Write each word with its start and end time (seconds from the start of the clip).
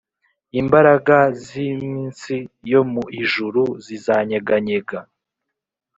imbaraga 0.59 1.17
z’Imsns 1.43 2.21
yo 2.71 2.81
mu 2.91 3.03
ijuru 3.21 3.61
zizanyeganyega 3.85 4.99